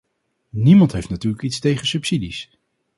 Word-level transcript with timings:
Niemand 0.49 0.91
heeft 0.91 1.09
natuurlijk 1.09 1.43
iets 1.43 1.59
tegen 1.59 1.87
subsidies. 1.87 2.49